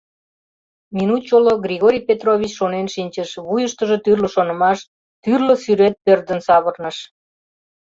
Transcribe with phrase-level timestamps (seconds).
[0.97, 4.79] Минут чоло Григорий Петрович шонен шинчыш, вуйыштыжо тӱрлӧ шонымаш,
[5.23, 6.97] тӱрлӧ сӱрет пӧрдын савырныш.